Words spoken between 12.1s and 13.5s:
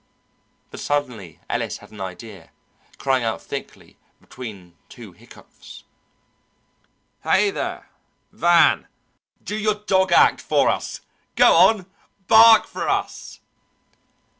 Bark for us!"